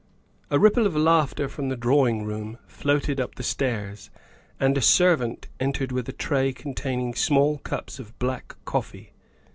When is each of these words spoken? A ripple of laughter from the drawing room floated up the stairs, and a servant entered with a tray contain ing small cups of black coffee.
A 0.49 0.57
ripple 0.57 0.87
of 0.87 0.95
laughter 0.95 1.47
from 1.47 1.69
the 1.69 1.77
drawing 1.77 2.25
room 2.25 2.57
floated 2.65 3.19
up 3.21 3.35
the 3.35 3.43
stairs, 3.43 4.09
and 4.59 4.75
a 4.75 4.81
servant 4.81 5.47
entered 5.59 5.91
with 5.91 6.09
a 6.09 6.11
tray 6.11 6.53
contain 6.53 6.99
ing 7.01 7.13
small 7.13 7.59
cups 7.59 7.99
of 7.99 8.17
black 8.17 8.55
coffee. 8.65 9.13